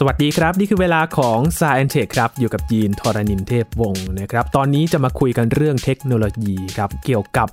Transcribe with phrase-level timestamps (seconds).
[0.00, 7.48] สวัสดีครับ นี่คือเวลาของ Sci and Tech ครับ อยู่กับยีนทรณินเทพวงศ์นะครับ ตอนนี้จะมาคุยกันเรื่องเทคโนโลยีครับ เกี่ยวกับ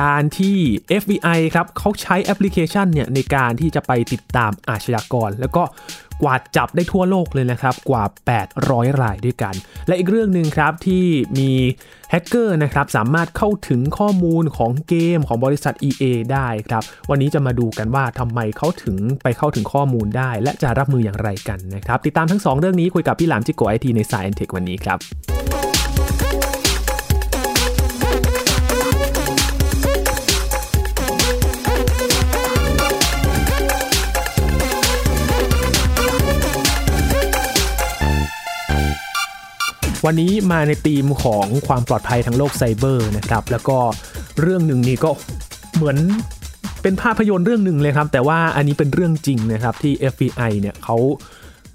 [0.00, 0.58] การที่
[1.02, 5.62] FBI ครับเขาใช้แอปพลิเคชันเนี่ยในการที่จะไปติดตามอาชญากร แล้วก็
[6.22, 8.04] กวาดจับได้ทั่วโลกเลยนะครับ กว่า
[8.52, 9.54] 800 รายด้วยกัน
[9.86, 11.06] และอีกเรื่องหนึ่งครับที่
[11.38, 11.50] มี
[12.10, 16.02] แฮกเกอร์นะครับสามารถเข้าถึงข้อมูลของเกมของบริษัท EA
[16.32, 24.98] ได้ครับ วันนี้จะมาดูกันว่าทำไมเขาถึงไปเข้าถึงข้อมูลได้ และจะรับมืออย่างไรกันนะครับ ติดตามทั้ง 2 เรื่องนี้คุยกับพี่หลามจิโกไอทีในสายแอนเทควันนี้ครับ
[40.06, 43.78] วันนี้มาในธีมของความปลอดภัยทางโลกไซเบอร์นะครับ แล้วก็
[44.40, 45.10] เรื่องหนึ่งนี่ก็
[45.76, 45.98] เหมือน
[46.82, 50.96] เป็นภาพยนตร์เรื่องหนึ่งเลยครับ แต่ว่าอันนี้เป็นเรื่องจริงนะครับที่ FBI เนี่ยเขา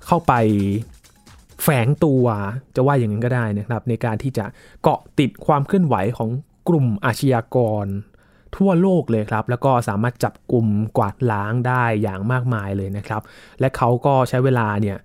[0.07, 0.33] เข้าไป
[1.63, 2.23] แฝงตัว
[2.75, 4.45] จะว่าอย่างนั้นก็ได้นะครับ ในการที่จะ
[4.83, 6.29] เกาะติดความเคลื่อนไหวของ
[6.69, 7.85] กลุ่มอาชญากร
[8.55, 13.21] ทั่วโลกเลยครับ แล้วก็สามารถจับกลุ่มกวาดล้างได้อย่างมากมายเลยนะครับ
[13.59, 14.97] และเขาก็ใช้เวลาเนี่ย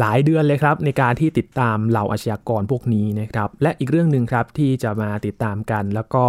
[0.00, 6.24] หลายเดือนเลยครับในการที่ติดตามเหล่าอาชญากรพวกนี้นะครับ และอีกเรื่องหนึ่งครับที่จะมาติดตามกัน แล้วก็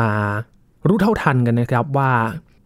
[0.00, 0.10] มา
[0.88, 2.12] รู้เท่าทันกันนะครับว่า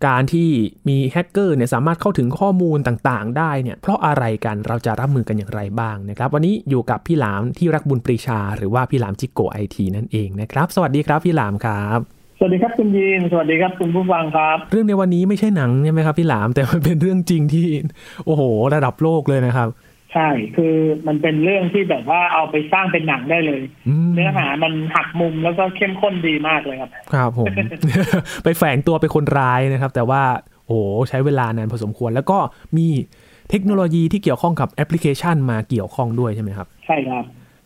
[0.07, 0.51] การที่
[0.89, 11.99] มีแฮกเกอร์เนี่ยสามารถเข้าถึงข้อมูลต่างๆ ได้เนี่ยเพราะอะไรกันเราจะรับมือกันอย่างไรบ้างนะครับ วันนี้อยู่กับพี่หลามที่รักบุญปรีชา หรือว่าพี่หลามจิโกไอทีนั่นเองนะครับสวัสดีครับพี่หลามครับ
[12.39, 17.67] สวัสดีครับคุณยีนสวัสดีครับคุณผู้ฟังครับ เรื่องในวันนี้ไม่ใช่หนังใช่ไหมครับพี่หลามแต่มันเป็นเรื่องจริงที่
[18.27, 18.43] โอ้โห
[18.75, 19.69] ระดับโลกเลยนะครับ
[20.17, 20.75] ใช่ คือ
[21.07, 23.63] มันเป็นเรื่องที่แบบว่าเอาไปสร้างเป็นหนังได้เลย
[24.15, 27.47] เนื้อหามันหักมุมแล้วก็เข้มข้นดีมากเลยครับ ครับผม
[28.45, 30.23] ไปแฝงตัวเป็นคนร้ายนะครับ แต่ว่า
[30.67, 32.39] โอ้ใช้เวลานานพอสมควร แล้วก็
[32.77, 32.89] มี
[33.51, 37.25] เทคโนโลยีที่เกี่ยวข้องกับแอปพลิเคชันมาเกี่ยวข้องด้วยใช่ไหมครับ ใช่ครับ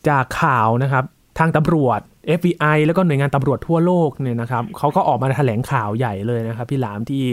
[0.09, 1.05] จากข่าวนะครับ
[1.39, 2.01] ทางตำรวจ
[2.39, 7.25] FBI แล้วก็หน่วยงานตำรวจทั่วโลกเนี่ยนะครับเขาก็ออกมาแถลงข่าวใหญ่เลยนะครับ พี่หลามที่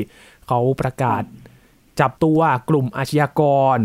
[0.48, 1.24] เขาประกาศ
[2.00, 2.40] จับตัว
[2.70, 3.42] กลุ่มอาชญาก
[3.76, 3.78] ร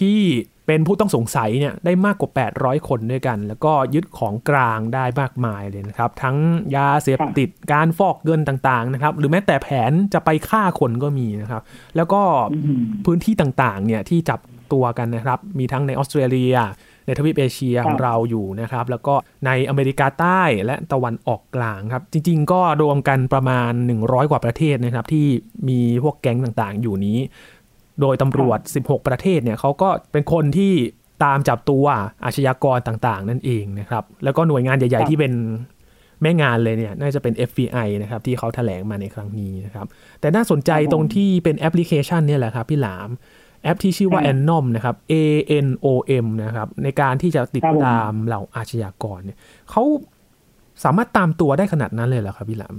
[0.00, 0.20] ที่
[0.66, 6.36] เป็นผู้ต้องสงสัยเนี่ยได้มากกว่า 800 คนด้วยกัน แล้วก็ยึดของกลางได้มากมายเลยนะครับ ทั้ง
[6.76, 11.62] ยาเสพติดการฟอกเงินต่างๆนะครับ หรือแม้แต่แผนจะไปฆ่าคนก็มีนะครับ
[11.96, 12.22] แล้วก็
[13.04, 14.40] พื้นที่ต่างๆเนี่ยที่จับ
[14.72, 16.56] ตัวกันนะครับ มีทั้งในออสเตรเลีย
[17.06, 19.14] ในทวีปเอเชียของเราอยู่นะครับ แล้วก็
[19.46, 23.72] ในอเมริกาใต้และตะวันออกกลางครับ จริง ๆ ก็รวมกันประมาณ
[24.02, 25.26] 100 กว่าประเทศนะครับ ที่
[25.68, 27.18] มีพวกแก๊งต่างๆ อยู่นี้
[28.00, 30.72] โดยตำรวจ 16 ประเทศเนี่ยเขาก็เป็นคนที่
[31.24, 31.84] ตามจับตัว
[32.24, 35.32] อาชญากรต่างๆ นั่นเองนะครับ แล้วก็หน่วยงานใหญ่ ๆ ที่เป็น
[36.22, 39.86] แม่งานเลยเนี่ยน่าจะเป็น FBI นะครับที่เขาถแถลงมาในครั้งนี้นะครับ
[40.20, 43.08] แต่น่าสนใจตรงที่เป็นแอปพลิเคชันเนี่ยแหละครับพี่หลาม
[43.62, 45.14] แอปที่ชื่อว่า Anom นะครับ A
[45.66, 45.86] N O
[46.24, 49.38] M นะครับในการที่จะติดตามเหล่าอาชญากรเนี่ย
[49.70, 49.82] เขา
[50.84, 52.74] สามารถตามตัวได้ขนาดนั้นเลยเหรอครับพี่หลาม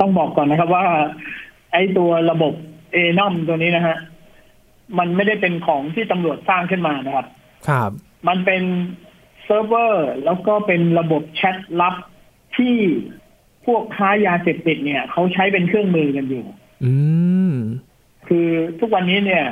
[0.00, 0.84] ต้องบอกก่อนนะครับว่า
[1.72, 2.52] ไอ้ตัวระบบ
[2.96, 3.96] ANOM ตัวนี้นะฮะ
[4.98, 7.26] มันไม่ได้เป็นของที่ตำรวจสร้างขึ้นมานะครับ
[7.68, 7.90] ครับ
[8.28, 8.62] มันเป็น
[9.44, 11.94] เซิร์ฟเวอร์แล้วก็เป็นระบบแชทลับ
[12.56, 12.76] ที่
[13.66, 16.44] พวกค้ายาเสพติดเนี่ยเขาใช้เป็นเครื่องมือกันอยู่
[16.84, 16.92] อื
[17.50, 17.52] ม
[18.28, 19.44] คือทุกวันนี้เนี่ย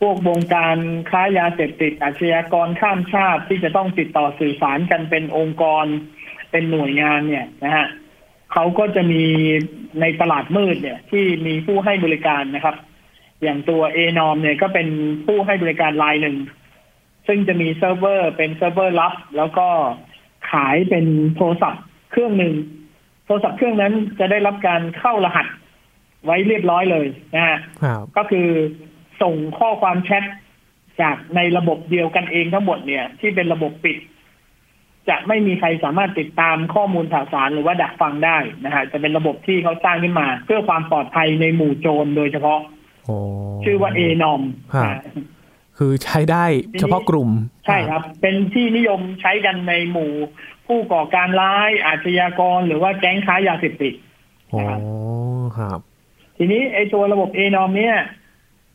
[0.00, 0.76] พวกวงการ
[1.10, 5.86] ค้ายาเสพติดอาชญากรข้ามชาติที่จะต้องติดต่อสื่อสารกันเป็นองค์กร
[6.50, 7.86] เป็นหน่วยงานเนี่ยนะฮะ
[8.52, 9.24] เขาก็จะมี
[10.00, 12.76] ในตลาดมืดเนี่ย ที่มีผู้ให้บริการนะครับ
[13.42, 14.88] อย่างตัว ANOM เนี่ยก็เป็น
[15.24, 16.36] ผู้ให้บริการรายหนึ่ง
[17.26, 19.68] ซึ่งจะมีเซิร์ฟเวอร์เป็นเซิร์ฟเวอร์ลับ แล้วก็
[20.50, 22.54] ขายเป็นโทรศัพท์เครื่องหนึ่ง
[23.26, 25.46] โทรศัพท์เครื่องนั้นจะได้รับการเข้ารหัส
[26.24, 27.58] ไว้เรียบร้อยเลยนะฮะ
[28.16, 28.48] ก็คือ
[29.22, 30.24] ส่งข้อความแชท
[31.00, 33.98] จากในระบบเดียวกันเองทั้งหมดเนี่ย ที่เป็นระบบปิด
[35.08, 42.60] จะไม่มีใครสามารถติดตามข้อมูลข่าวสารหรือว่าดักฟังได้นะฮะจะเป็นระบบที่เขาสร้างขึ้นมา เพื่อความปลอดภัยในหมู่โจรโดยเฉพาะ
[43.64, 44.42] ชื่อว่าเอนอม
[45.78, 46.44] คือใช้ได้
[46.78, 47.30] เฉพาะกลุ่ม
[47.66, 50.12] ใช่ครับ เป็นที่นิยมใช้กันในหมู่
[50.66, 53.94] ผู้ก่อการร้ายอาชญากรหรือว่าแก๊งค้ายาเสพติด
[54.52, 54.62] อ๋อ
[55.58, 55.78] ครับ
[56.36, 57.96] ทีนี้ไอ้ตัวระบบเอนอมเนี่ย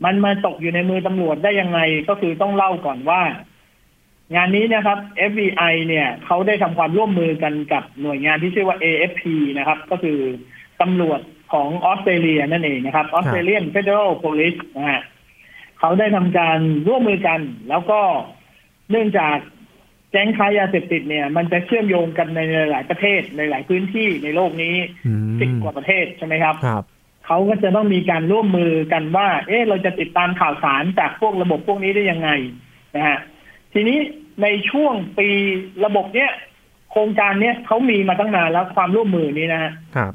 [0.06, 3.22] มันมาตกอยู่ในมือตำรวจได้ยังไงก็คือต้องเล่าก่อนว่า
[4.36, 5.00] งานนี้นะครับ
[5.30, 9.24] FBI เนี่ยเขาได้ทำความร่วมมือกันกับหน่วยงานที่ชื่อว่า AFP
[9.58, 10.20] นะครับ ก็คือ
[10.82, 11.20] ตำรวจ
[11.54, 15.02] ของออสเตรเลียนั่นเองนะครับ Australian Federal Police นะฮะ
[15.80, 17.40] เขาได้ทำการร่วมมือกัน
[17.70, 18.00] แล้วก็
[18.92, 19.38] เนื่องจาก
[20.12, 22.40] แก๊งค้ายาเสพติดเนี่ย มันจะเชื่อมโยงกันใน
[22.72, 24.76] หลายประเทศในหลายพื้นที่ในโลกนี้
[25.40, 26.84] สิบกว่าประเทศใช่ไหมครับครับ
[27.26, 32.30] เขาก็จะต้องมีการร่วมมือกันว่า เอ๊ะเราจะติดตามข่าวสารจากพวกระบบพวกนี้ได้ยังไง
[32.96, 33.18] นะฮะ
[33.74, 34.00] ทีนี้
[34.44, 35.28] ในช่วงปี
[35.86, 36.32] ระบบเนี้ย
[36.92, 40.14] โครงการเนี้ยเขามีมาตั้งนานแล้วความร่วมมือนี้นะฮะครับ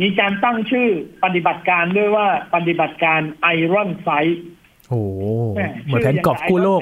[0.00, 0.88] มีการตั้งชื่อ
[1.24, 4.08] ปฏิบัติการด้วยว่าปฏิบัติการไอรอนไซ
[4.88, 5.22] โอ้โห
[5.56, 6.80] แหม่เหมือนแผนกอบกู้โลก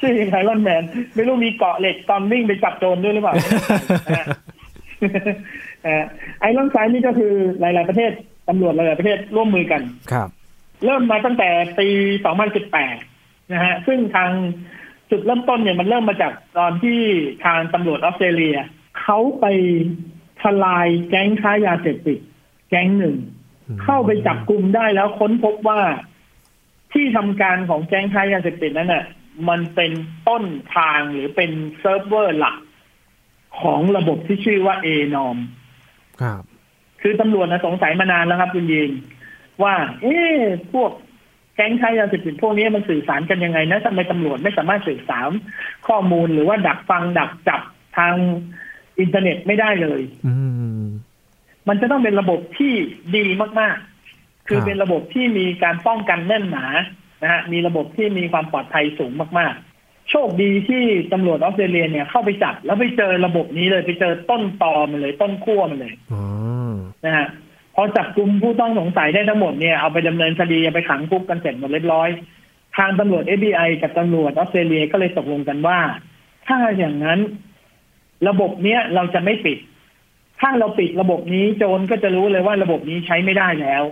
[0.00, 0.82] ชื่อยังไอรอนแมน
[1.14, 3.34] ไม่รู้มีเกาะเหล็กตอนวิ่งไปจับโจรด้วยหรือเปล่า
[6.40, 8.12] ไอรอนไซนี่ก็คือหลาย ๆ ประเทศ
[8.48, 10.28] ตำรวจหลาย ๆ ประเทศร่วมมือกัน ครับ
[10.84, 11.48] เริ่มมาตั้งแต่
[11.78, 11.88] ปี
[12.70, 14.30] 2018 นะฮะ ซึ่งทาง
[15.10, 17.00] จุดเริ่มต้นเนี่ยมันเริ่มมาจากตอนที่
[17.44, 18.56] ทางตำรวจออสเตรเลีย
[19.00, 19.46] เขาไป
[20.42, 22.18] ทลายแก๊งค้ายาเสพติด
[22.70, 23.16] แก๊งหนึ่ง
[23.82, 25.80] เข้าไปจับกลุ่มได้แล้วค้นพบว่า
[26.92, 29.04] ที่ทำการของแก๊งค้ายาเสพติดนั้นน่ะ
[29.48, 29.92] มันเป็น
[30.28, 30.44] ต้น
[30.76, 31.50] ทางหรือเป็น
[31.80, 32.56] เซิร์ฟเวอร์หลัก
[33.60, 35.38] ของระบบที่ชื่อว่า ANOM
[36.22, 36.42] ครับ
[37.02, 38.90] คือตำรวจนะสงสัยมานานแล้วครับคุณยิน
[39.62, 40.36] ว่า เอ๊ะ
[40.72, 40.90] พวก
[41.56, 45.28] แก๊งค้ายาเสพติดพวกนี้มันสื่อสารกันยังไงนะทำไมตำรวจไม่สามารถสื่อสาร
[45.88, 47.60] ข้อมูลหรือว่าดักฟังดักจับ
[47.98, 48.14] ทาง
[49.00, 50.34] อินเทอร์เน็ตไม่ได้เลย อื
[50.82, 50.84] ม
[51.68, 52.72] มันจะต้องเป็นระบบที่
[53.16, 53.24] ดี
[53.60, 56.66] มากๆ คือครับเป็นระบบที่มีการป้องกันแน่นหนา
[57.22, 60.82] นะฮะมีระบบที่มีความปลอดภัยสูงมากๆ โชคดีที่
[61.12, 66.22] ตำรวจออสเตรเลียเนี่ยเข้าไปจับแล้วไปเจอระบบนี้เลยไปเจอต้นตอมันเลย ต้นขั้วมันเลยอ๋อ
[67.04, 67.28] นะฮะ
[67.74, 72.08] พอจับกลุ่มผู้ต้องสงสัยได้ทั้งหมดเนี่ยเอาไปดำเนินคดีเอาไปขังคุกกันเสร็จหมดเรียบร้อย
[72.76, 75.78] ทางตำรวจ FBI กับตำรวจออสเตรเลียก็เลยตกลงกันว่า
[76.46, 77.20] ถ้าอย่างนั้น
[78.28, 79.58] ระบบเนี้ยเราจะไม่ปิด
[80.40, 83.82] ถ้าเราปิดระบบนี้โจรก็จะรู้เลยว่าระบบนี้ใช้ไม่ได้แล้ว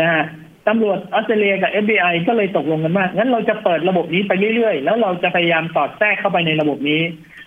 [0.00, 0.24] นะฮะ
[0.68, 7.02] ตำรวจออสเตรเลียกับ FBI ก็เลยตกลงกันว่างั้นเราจะเปิดระบบนี้ไปเรื่อยๆ แล้วเราจะพยายามสอดแทรกเข้าไปในระบบนี้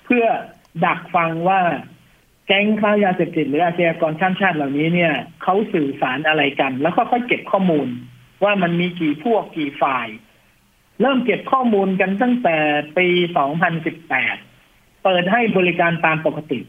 [0.06, 0.25] เพื่อ
[0.86, 1.62] ดักฟังว่า
[2.48, 5.13] แก๊งค้ายาเสพติดหรืออาชญากรข้ามชาติเหล่านี้เนี่ย
[5.44, 7.88] เขาสื่อสารอะไรกัน แล้วก็ค่อยเก็บข้อมูล
[8.44, 10.07] ว่ามันมีกี่พวกกี่ฝ่าย
[11.01, 12.57] เริ่มเก็บข้อมูลกันตั้งแต่
[12.98, 13.07] ปี
[13.86, 14.53] 2018
[15.04, 16.60] เปิดให้บริการตามปกติ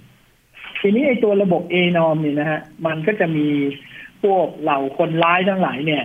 [0.80, 3.48] ทีนี้ไอ้ตัวระบบ A-norm เนี่ยนะฮะ มันก็จะมี
[4.22, 6.04] พวกเหล่าคนร้ายทั้งหลายเนี่ย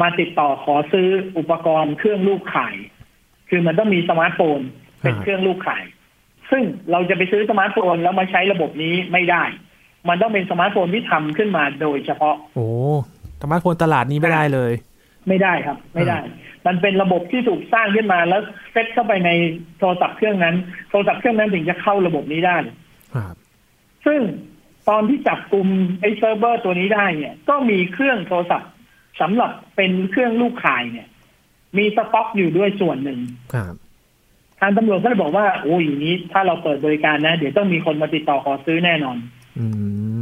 [0.00, 1.08] มาติดต่อขอซื้อ
[1.38, 2.74] อุปกรณ์เครื่องลูกข่าย
[3.48, 4.60] คือมันต้องมีสมาร์ทโฟน
[5.00, 5.84] เป็นเครื่องลูกข่าย
[6.50, 9.44] ซึ่งเราจะไปซื้อสมาร์ทโฟนแล้วมาใช้ระบบนี้ไม่ได้
[10.08, 12.66] มันต้องเป็นสมาร์ทโฟนที่ทำขึ้นมาโดยเฉพาะ โอ้
[13.42, 14.72] สมาร์ทโฟนตลาดนี้ไม่ได้เลย
[15.28, 16.18] ไม่ได้ครับ ไม่ได้
[16.66, 18.42] มันเป็นระบบที่ถูกสร้างขึ้นมาแล้ว
[18.72, 19.30] เซตเข้าไปใน
[19.78, 20.56] โทรศัพท์เครื่องนั้น
[20.90, 22.56] โทรศัพท์เครื่องนั้นถึงจะเข้าระบบนี้ได้
[23.14, 23.34] ครับ
[24.06, 24.20] ซึ่ง
[24.88, 25.66] ตอนที่จับกลุ่ม
[26.00, 28.70] ไอ้เซิร์ฟเวอร์ตัวนี้ได้เนี่ย ก็มีเครื่องโทรศัพท์
[29.20, 31.08] สำหรับเป็นเครื่องลูกข่ายเนี่ย
[31.78, 33.20] มีสต็อกอยู่ด้วยส่วนหนึ่ง
[33.54, 33.74] ครับ
[34.60, 39.18] ทางตำรวจก็เลยบอกว่าโอ้ยอย่างนี้ถ้าเราเปิดบริการนะ เดี๋ยวต้องมีคนมาติดต่อขอซื้อแน่นอน
[39.58, 39.66] อื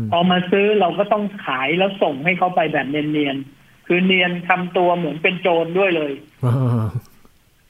[0.01, 3.60] มพอมาซื้อเราก็ต้องขายแล้วส่งให้เขาไปแบบเนียนๆ
[3.93, 6.13] คือเนียนทำตัวเหมือนเป็นโจรด้วยเลย
[6.45, 6.87] อ่า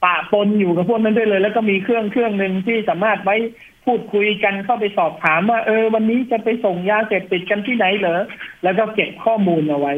[0.03, 3.35] ปะปนอยู่กับพวกนั้นด้วยเลย แล้วก็มีเครื่องเครื่องหนึ่งที่สามารถไว้
[3.85, 8.21] พูดคุยกันเข้าไปสอบถามว่า เออ วันนี้จะไปส่งยาเสพติดกันที่ไหนเหรอ
[8.63, 9.93] แล้วก็เก็บข้อมูลเอาไว้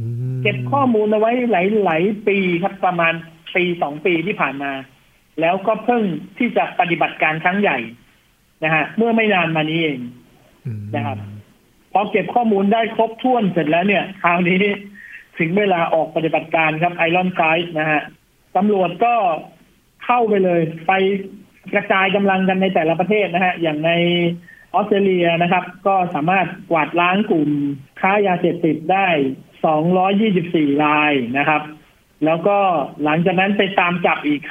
[0.00, 0.06] อื
[0.36, 3.12] มเก็บข้อมูลเอาไว้หลายหลายปีครับประมาณ
[3.54, 4.72] ปีสองปีที่ผ่านมา
[5.40, 6.02] แล้วก็เพิ่ง
[6.38, 7.78] ที่จะปฏิบัติการครั้งใหญ่
[8.64, 9.98] นะฮะเมื่อไม่นานมานี้เอง
[10.66, 11.18] อืมนะครับ
[11.92, 14.60] พอเก็บข้อมูลได้ครบถ้วนเสร็จแล้วเนี่ย คราวนี้
[15.38, 18.02] ถึงเวลาออกปฏิบัติการครับไอรอนไซส์นะฮะ
[18.56, 19.14] ตำรวจก็
[20.04, 20.92] เข้าไปเลย ไป
[21.74, 23.90] กระจายกำลังกันในแต่ละประเทศนะฮะ อย่างใน
[24.74, 27.50] ออสเตรเลียนะครับ ก็สามารถกวาดล้างกลุ่ม
[28.00, 29.08] ค้ายาเสพติดได้
[29.96, 31.62] 224 รายนะครับ
[32.24, 32.58] แล้วก็
[33.04, 34.42] หลังจากนั้นไปตามจับอีก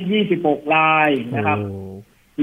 [0.00, 1.86] 526 รายนะครับโอ้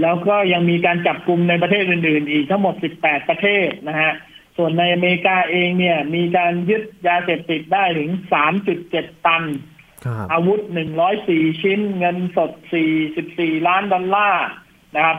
[0.02, 4.12] แล้วก็ยังมีการจับกลุ่มในประเทศอื่นๆ อีกทั้งหมด 18 ประเทศนะฮะ
[4.58, 8.10] ส่วนในอเมริกาเองเนี่ย มีการยึดยาเสพติดได้ถึง
[8.68, 9.44] 3.7 ตัน
[10.06, 10.60] ครับอาวุธ
[11.12, 12.52] 104 ชิ้น เงินสด
[13.10, 14.46] 44 ล้านดอลลาร์
[14.96, 15.18] นะครับ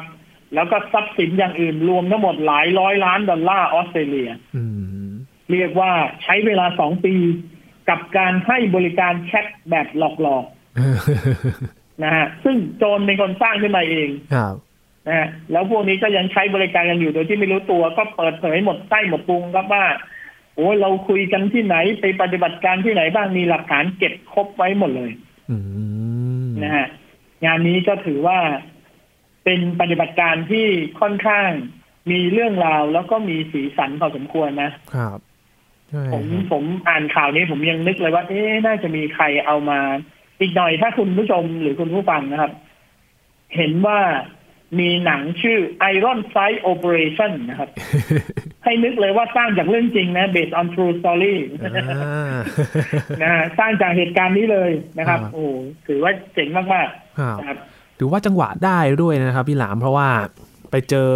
[0.55, 4.65] แล้วก็ทรัพย์สินอย่างอื่นรวมทั้งหมดหลายร้อยล้านดอลลาร์ออสเตรเลียอื
[5.07, 5.11] ม
[5.53, 5.91] เรียกว่า
[6.23, 7.15] ใช้เวลาสองปี
[7.89, 14.55] กับการให้บริการแชทแบบหลอกๆนะฮะซึ่งโจรเป็นคนสร้างขึ้นมาเองครับ
[15.09, 19.85] นะฮะแล้วพวกนี้ก็ยังใช้บริการกันอยู่โดยที่ไม่รู้ตัวก็เปิดเผยหมดไส้หมดปรุงครับว่า
[20.57, 25.11] โอ้ยเราคุยกันที่ไหนไปปฏิบัติการที่ไหนบ้างมีหลักฐานเก็บครบไว้หมดเลย
[25.51, 25.57] อื
[26.47, 26.87] มนะฮะ
[27.45, 28.39] งานนี้ก็ถือว่า
[29.45, 30.67] เป็นปฏิบัติการที่
[31.01, 31.49] ค่อนข้าง
[32.11, 35.19] มีเรื่องราวแล้วก็มีสีสันพอสมควรนะครับ
[35.91, 39.81] ใช่ผมครับผมอ่านข่าวนี้ผมยังนึกเลยว่า เอ๊ะน่าจะมีใครเอามา
[40.41, 42.53] อีกหน่อยถ้าคุณผู้ชมหรือคุณผู้ฟังนะครับ
[43.57, 43.99] เห็นว่า
[44.81, 45.59] มีหนังชื่อ
[45.93, 47.69] Iron Sight Operation นะครับ
[48.65, 55.45] ให้นึกเลยว่าสร้างจากเรื่องจริงนะ based on true story นะฮะสร้างจากเหตุการณ์นี้เลยนะครับ โอ้
[55.87, 57.59] ถือว่าเจ๋งมากๆนะครับ
[57.99, 60.09] ถือว่าจังหวะได้ด้วยนะครับพี่หลามเพราะว่า
[60.71, 61.11] ไปเจอ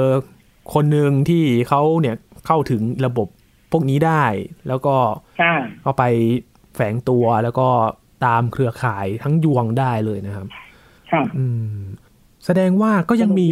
[0.75, 3.29] คนหนึ่งที่เขาเนี่ยเข้าถึงระบบ
[3.73, 4.25] พวกนี้ได้
[4.69, 4.97] แล้วก็
[5.83, 6.05] เข้าไป
[6.75, 7.69] แฝงตัวแล้วก็
[8.27, 10.47] ตามเครือข่ายทั้งยวงได้เลยนะครับ
[11.11, 11.47] ครับอื
[11.77, 11.81] ม
[12.49, 13.49] แสดงว่าก็ยังมี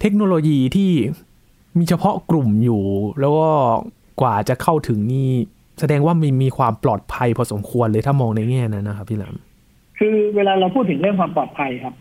[0.00, 0.90] เทคโนโลยีที่
[1.78, 2.82] มีเฉพาะกลุ่มอยู่
[3.20, 3.50] แล้วก็
[4.20, 5.30] กว่าจะเข้าถึงนี่
[5.80, 9.34] แสดงว่ามีมีความปลอดภัยพอสมควรเลยถ้ามองในแง่นั้นนะครับพี่หลาม
[9.98, 11.94] คือเวลาเราพูดถึงเรื่องความปลอดภัยครับ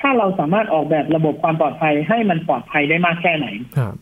[0.00, 3.46] ถ้าเราสามารถออกแบบระบบความปลอดภัยให้มันปลอดภัยได้มากแค่ไหน
[3.78, 3.94] ครับ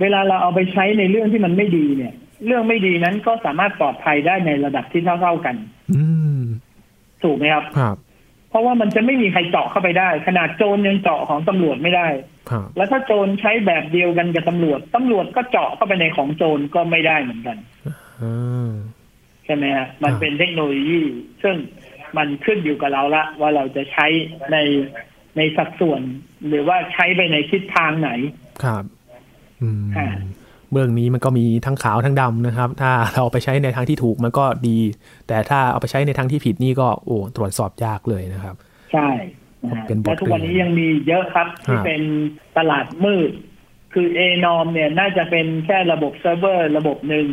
[0.00, 2.14] เวลาเราเอาไปใช้ในเรื่องที่มันไม่ดีเนี่ย
[2.46, 5.56] เรื่องไม่ดีนั้นก็สามารถปลอดภัยได้ในระดับที่เท่าๆกัน
[5.92, 6.02] อื
[7.22, 7.96] ถูกไหมครับครับ
[8.54, 12.08] เพราะว่ามันจะไม่มีใครเจาะเข้าไปได้ ขนาดโจรยังเจาะของตำรวจไม่ได้
[12.76, 17.56] แล้วถ้าโจรใช้แบบเดียวกันกับตำรวจตำรวจก็เจาะเข้าไปในของโจรก็ไม่ได้เหมือนกัน
[19.44, 21.02] ใช่ไหมฮะมันเป็นเทคโนโลยี
[21.42, 21.56] ซึ่ง
[22.16, 24.06] มันขึ้นอยู่กับเราละว่าเราจะใช้
[24.52, 24.56] ใน
[25.36, 26.00] ในสัดส่วน
[26.48, 28.10] หรือว่าใช้ไปในทิศทางไหน
[28.64, 28.84] ครับ
[29.62, 29.84] อืม
[30.74, 34.78] เรื่องนี้มันก็มีทั้งขาวทั้งดำนะครับ ถ้าเราไปใช้ในทางที่ถูกมันก็ดี
[35.28, 38.54] แต่ถ้าเอาไปใช้ในทางที่ผิดนี่ก็โอ้ตรวจสอบยากเลยนะครับ
[38.92, 39.08] ใช่
[39.86, 42.02] เป็นบททุกวันนี้ยังมีเยอะครับ ที่เป็น
[42.58, 43.30] ตลาดมืด
[43.94, 47.26] คือเอนอมเนี่ยน่าจะเป็นแค่ระบบเซิร์ฟเวอร์ระบบหนึ่ง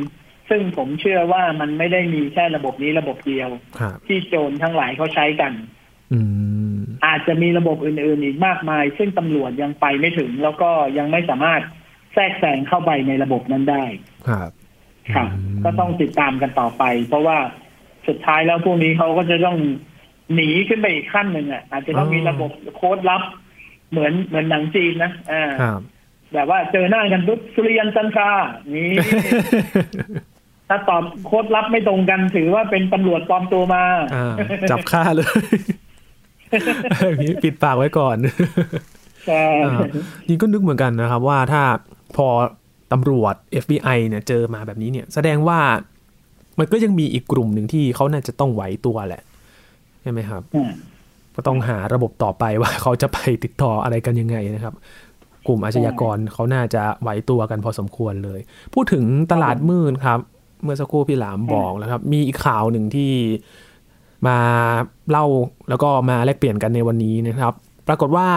[0.50, 3.50] ซึ่งผมเชื่อว่ามันไม่ได้มีแค่ระบบนี้ระบบเดียว
[4.08, 5.54] ที่โจรทั้งหลายเขาใช้กัน
[7.06, 11.62] อาจจะมีระบบอื่น ๆ อีกมากมาย ซึ่งตำรวจยังไปไม่ถึง แล้วก็ยังไม่สามารถ
[12.13, 13.84] แทรกแซงเข้าไปในระบบนั้นได้
[14.30, 14.51] ครับ
[15.15, 15.27] ครับ
[15.63, 17.38] ก็ต้องติดตามกันต่อไป เพราะว่า
[18.08, 19.58] สุดท้ายแล้วพวกนี้เขาก็จะต้อง
[20.34, 23.24] หนีขึ้นไปอีกขั้นหนึ่งอะอาจจะต้องมีระบบโค้ดลับ
[23.91, 25.51] เหมือนเหมือนหนังจีนนะอ่า
[26.34, 28.30] แบบว่าเจอหน้ากันปุ๊บสุริยันจันทรา
[28.74, 28.89] นี่
[30.70, 33.84] ถ้าตอบโค้ดลับไม่ตรงกันถือว่าเป็นตำรวจปลอมตัวมา
[34.72, 35.27] จับฆ่าเลย
[37.44, 38.15] ปิดปากไว้ก่อน
[40.27, 41.63] นี่ก็นึกเหมือนกันนะครับว่าถ้า
[42.18, 42.27] พอ
[42.91, 45.60] ตำรวจ FBI เนี่ยเจอมาแบบนี้เนี่ย แสดงว่า
[46.60, 49.22] มันก็ยังมีอีกกลุ่มหนึ่งที่เขาน่าจะต้องไหวตัวแหละ
[50.01, 50.41] ใช่ไหมครับ
[51.36, 54.74] ก็ต้องหาระบบต่อไปว่าเขาจะไปติดต่ออะไรกันยังไงนะครับ
[55.48, 58.39] กลุ่มอาชญากรเขาน่าจะไหวตัวกันพอสมควรเลย
[58.74, 60.20] พูดถึงตลาดมืดครับ
[60.63, 63.12] เมื่อสักครู่พี่หลามบอกแล้วครับ มีอีกข่าวหนึ่งที่
[64.27, 64.38] มา
[65.10, 65.25] เล่า
[65.70, 67.53] แล้วก็มาแลกเปลี่ยนกันในวันนี้นะครับ
[67.88, 68.28] ปรากฏว่า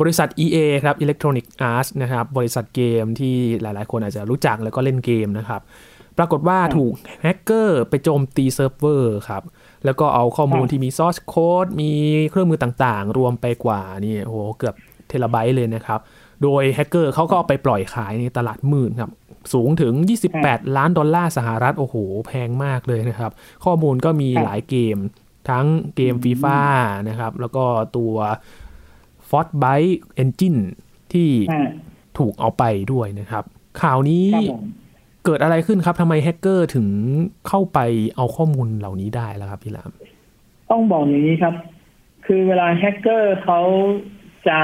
[0.00, 5.60] บริษัท EA ครับ Electronic Arts นะครับ บริษัทเกมที่หลาย ๆ คนอาจจะรู้จักแล้วก็เล่นเกมนะครับ
[6.18, 6.92] ปรากฏว่าถูก
[7.22, 9.42] แฮกเกอร์ไปโจมตีเซิร์ฟเวอร์ครับ
[9.84, 11.92] แล้วก็เอาข้อมูลที่มี source code มี
[12.30, 14.74] เครื่องมือต่างๆ รวมไปกว่านี่โอ้โหเกือบ
[15.08, 16.00] เทราไบต์เลยนะครับ
[16.42, 19.12] โดยแฮกเกอร์เขาก็ไปปล่อยขายในตลาดมืดครับ
[19.52, 19.94] สูงถึง
[20.34, 23.32] 28 ล้านดอลลาร์สหรัฐ โอ้โห แพงมากเลยนะครับ
[23.64, 24.96] ข้อมูลก็มีหลายเกม
[25.50, 25.66] ทั้ง
[25.96, 26.60] เกมฟีฟ่า
[27.08, 27.64] นะครับ แล้วก็
[27.96, 28.14] ตัว
[29.28, 29.64] Frostbite
[30.14, 30.56] Engine
[31.12, 31.28] ที่
[32.18, 33.44] ถูกเอาไปด้วยนะครับ
[33.82, 34.26] ข่าวนี้
[35.24, 36.86] เกิดอะไรขึ้นครับทำไมแฮกเกอร์ถึง
[37.48, 37.78] เข้าไป
[38.16, 39.90] เอาข้อมูลเหล่านี้ได้แล้วครับพี่หลาม
[40.70, 41.54] ต้องบอกอย่างนี้ครับ
[42.26, 43.60] คือเวลาแฮกเกอร์เขา
[44.48, 44.60] จะ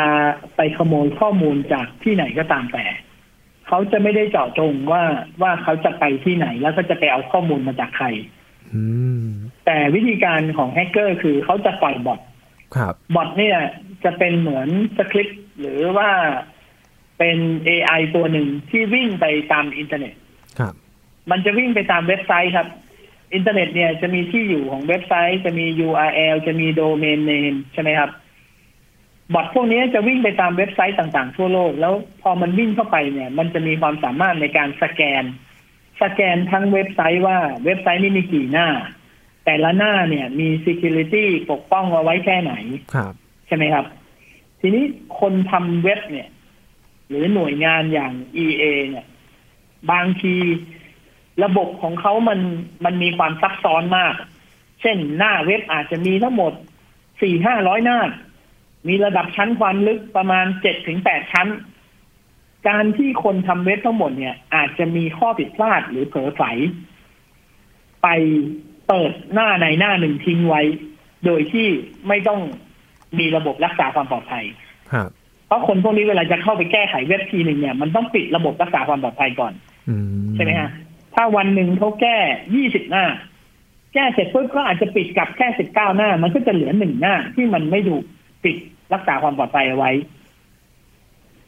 [0.56, 2.85] ไปขโมยข้อมูลจากที่ไหนก็ตามแต่
[3.68, 5.02] เขาจะไม่ได้เจาะจงว่า
[5.42, 8.06] ว่าเขาจะไปที่ไหนแล้วก็จะไปเอาข้อมูลมาจากใคร
[9.66, 12.21] แต่วิธีการของแฮกเกอร์คือเขาจะปล่อยบอท
[13.14, 13.59] บอทเนี่ย
[14.04, 16.11] จะเป็นเหมือนสคริปต์หรือว่า
[17.18, 20.14] เป็น AI ตัวหนึ่งที่วิ่งไปตามอินเทอร์เน็ต
[20.58, 20.75] ครับ
[21.30, 22.68] มันจะวิ่งไปตามเว็บไซต์ครับ
[23.34, 28.11] อินเทอร์เน็ตเนี่ยจะมีที่อยู่ของเว็บไซต์ จะมี URL จะมี domain name ใช่ไหมครับ
[29.34, 35.25] บอทพวกนี้จะวิ่งไปตามเว็บไซต์ต่างๆ ทั่วโลก แล้วพอมันวิ่งเข้าไปเนี่ย มันจะมีความสามารถในการสแกน
[36.02, 38.68] สแกนทั้งเว็บไซต์ว่าเว็บไซต์นี้มีกี่หน้า
[39.44, 42.52] แต่ละหน้าเนี่ยมี security ปกป้องเอาไว้แค่ไหน
[42.94, 43.14] ครับ
[43.46, 43.84] ใช่ไหมครับ
[44.60, 44.84] ทีนี้
[45.20, 46.28] คนทำเว็บเนี่ย
[47.08, 48.12] หรือหน่วยงานอย่าง
[48.44, 49.06] EA เนี่ย
[49.90, 50.34] บางที
[51.44, 52.40] ระบบของเขามัน
[52.84, 54.14] มันมีความซับซ้อนมาก
[54.80, 56.52] เช่นหน้าเว็บอาจจะมีทั้งหมด
[57.22, 57.98] สี่ห้าร้อยหน้า
[58.88, 61.48] มีระดับชั้นความลึกประมาณเจ็ดถึงแปดชั้น
[62.68, 66.42] การที่คนทำเว็บทั้งหมดเนี่ย อาจจะมีข้อผิดพลาดหรือเผลอใส
[68.02, 68.08] ไป
[68.88, 70.62] เปิดหน้าในหน้าหนึ่งทิ้งไว้
[71.24, 71.68] โดยที่
[72.08, 72.40] ไม่ต้อง
[73.21, 74.44] มีระบบรักษาความปลอดภัย
[75.47, 79.52] เพราะคนพวกนี้เวลาจะเข้าไปแก้ไขเว็บทีหนึ่งเนี่ยมันต้องปิดระบบรักษาความปลอดภัยก่อน
[80.35, 80.71] ใช่ไหมฮะ
[81.14, 82.16] ถ้าวันหนึ่งเขาแก้
[82.54, 83.04] ยี่สิบหน้า
[83.94, 88.02] แก้เสร็จปุ๊บก็อาจจะปิดกลับแค่สิบเก้าหน้า มันก็จะเหลือหนึ่งหน้า ที่มันไม่ถูก
[88.44, 88.56] ปิด
[88.94, 89.92] รักษาความปลอดภัยเอาไว้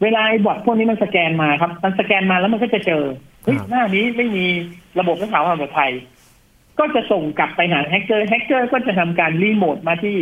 [0.02, 3.02] เวลาไอ้บอทพวกนี้มันสแกนมาครับ มันสแกนมาแล้วมันก็จะเจอ
[3.42, 4.46] เฮ้ยครับหน้านี้ไม่มี
[4.99, 5.92] ระบบรักษาความปลอดภัย
[6.78, 10.16] ก็จะส่งกลับไปหาแฮกเกอร์แฮกเกอร์ก็จะทำการรีโมทมาที่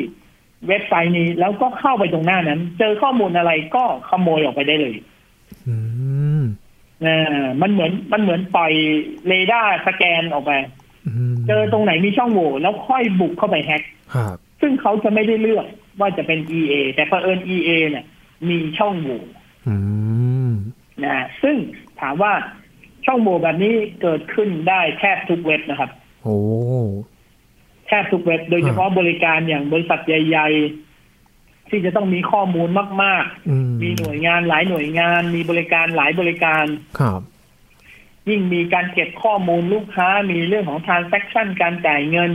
[0.69, 4.95] เว็บไซต์นี้แล้วก็เข้าไปตรงหน้านั้น เจอข้อมูลอะไรก็ขโมยออกไปได้เลย
[5.69, 5.77] อื
[6.41, 6.43] ม
[7.05, 8.73] อ่ามันเหมือนมันเหมือนปล่อย
[9.29, 10.53] เรดาร์สแกนออกไป
[11.33, 13.83] มเจอตรงไหนมีช่องโหว่แล้วค่อยบุกเข้าไปแฮก
[14.15, 15.67] ครับซึ่งเขาจะไม่ได้เลือก
[16.01, 18.05] ว่าจะเป็น EA แต่เผอิญ EA เนี่ย
[18.49, 19.21] มีช่องโหว่
[19.69, 19.77] อื
[20.49, 20.53] ม
[21.03, 21.57] นะฮะซึ่ง
[22.01, 22.33] ถามว่า
[23.07, 25.91] ช่องโหว่แบบนี้เกิดขึ้นได้แทบทุกเว็บนะครับ
[26.23, 26.39] โอ้
[27.87, 30.49] แทบทุกเว็บ โดยเฉพาะบริการอย่างบริษัทใหญ่
[31.09, 32.69] ๆ ที่จะต้องมีข้อมูล
[33.05, 36.65] มากอืมๆมีหน่วยงานหลายหน่วยงาน มีบริการหลายบริการ
[37.01, 37.21] ครับ
[38.29, 42.33] ยิ่งมีการเก็บข้อมูลลูกค้ามีเรื่องของ transaction การจ่ายเงิน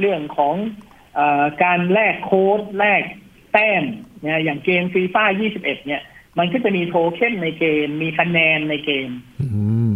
[0.00, 0.54] เรื่องของ
[1.14, 3.02] เออการแลกโค้ดแลก
[3.52, 3.84] แต้ม
[4.22, 5.24] เนี่ยอย่างเกมฟีฟ่า
[5.56, 6.02] 21เนี่ย
[6.38, 9.08] มันก็จะมีโทเค็นในเกม มีคะแนนในเกม
[9.42, 9.48] อื
[9.88, 9.92] ม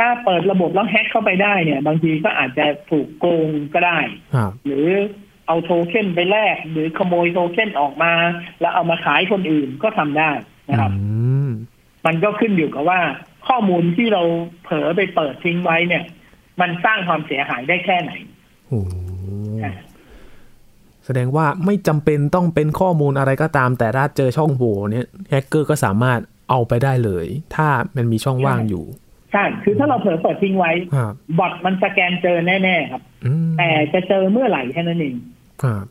[0.00, 3.98] ถ้าเปิดระบบแล้วแฮ็กเข้าไปได้เนี่ย บางทีก็อาจจะถูกโกงก็ได้
[4.34, 4.88] ครับหรือ
[5.46, 8.12] เอาโทเค็นไปแลกหรือขโมยโทเค็นออกมา
[8.60, 10.30] แล้วเอามาขายคนอื่นก็ทำได้
[10.70, 11.00] นะครับอื
[11.46, 11.50] ม
[12.06, 13.00] มันก็ขึ้นอยู่กับว่า
[13.48, 14.22] ข้อมูลที่เรา
[14.62, 16.04] เผลอไปเปิดทิ้งไว้เนี่ย
[16.60, 18.12] มันสร้างความเสียหายได้แค่ไหน
[18.68, 18.80] โอ้
[19.64, 19.74] อะ
[21.04, 26.18] แสดงว่าไม่จำเป็นต้องเป็นข้อมูลอะไรก็ตาม แต่ถ้าเจอช่องโหว่เนี่ยแฮกเกอร์ก็สามารถ
[26.50, 28.84] เอาไปได้เลย ถ้ามันมีช่องว่างอยู่
[29.32, 35.16] ใช่ คือถ้าเราเผลอเปิดทิ้งไว้ครับบอทมันสแกนเจอแน่ๆครับอืมแต่จะเจอเมื่อไหร่แค่นั้นเอง
[35.62, 35.86] ครับ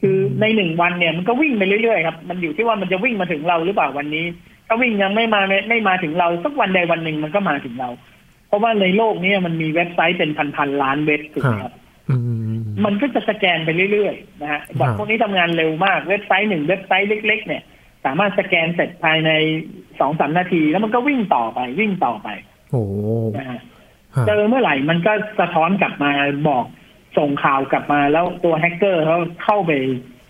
[0.00, 4.24] คือในหนึ่งวันเนี่ยมันก็วิ่งไปเรื่อยๆครับ มันอยู่ที่ว่ามันจะวิ่งมาถึงเราหรือเปล่าวันนี้
[4.66, 7.88] ถ้าวิ่งยังไม่มาไม่ไม่มาถึงเราสักวันใดวันหนึ่งมันก็มาถึงเรา
[8.48, 11.74] เพราะว่าในโลกนี้มันมีเว็บไซต์เป็นพันๆล้านเว็บถูกไหมครับ
[12.10, 12.16] อื
[12.54, 17.62] มมันก็จะสแกนไปเรื่อยๆนะฮะบอทครับพวกนี้ทำงานเร็วมากเว็บไซต์หนึ่งเว็บไซต์เล็ก ๆ เนี่ย
[18.04, 19.30] สามารถสแกนเสร็จภายใน
[20.00, 22.28] สองสามนาที แล้วมันก็วิ่งต่อไปวิ่งต่อไป
[22.70, 22.82] โอ้
[23.36, 23.60] นะฮะ
[24.14, 26.10] ครับเจอเมื่อไหร่มันก็สะท้อนกลับมา
[26.48, 26.64] บอก
[27.18, 29.72] ส่งข่าวกลับมาแล้วตัวแฮกเกอร์เขาเข้าไป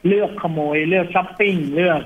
[0.07, 2.01] เลือกขโมย เลือกช้อปปิ้งเลือก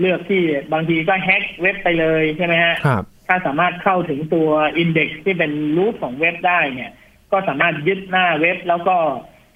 [0.00, 6.90] เลือกที่บางทีก็แฮกเว็บไปเลยใช่ไหมฮะครับถ้าสามารถเข้าถึงตัว index ที่เป็น root ของเว็บได้เนี่ย
[7.32, 8.96] ก็สามารถยึดหน้าเว็บแล้วก็